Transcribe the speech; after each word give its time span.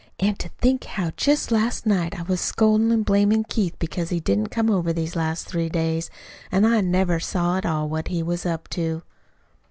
"An' 0.19 0.33
to 0.37 0.49
think 0.57 0.85
how 0.85 1.11
just 1.11 1.51
last 1.51 1.85
night 1.85 2.17
I 2.19 2.23
was 2.23 2.41
scoldin' 2.41 2.91
an' 2.91 3.03
blamin' 3.03 3.43
Keith 3.43 3.75
because 3.77 4.09
he 4.09 4.19
didn't 4.19 4.47
come 4.49 4.67
over 4.71 4.91
these 4.91 5.15
last 5.15 5.45
three 5.47 5.69
days. 5.69 6.09
An' 6.51 6.65
I 6.65 6.81
never 6.81 7.19
saw 7.19 7.57
at 7.57 7.67
all 7.67 7.87
what 7.87 8.07
he 8.07 8.23
was 8.23 8.43
up 8.43 8.67
to." 8.69 9.03